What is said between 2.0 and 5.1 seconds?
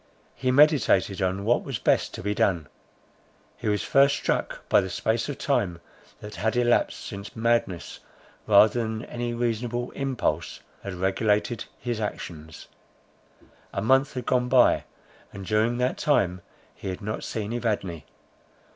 to be done. He was first struck by the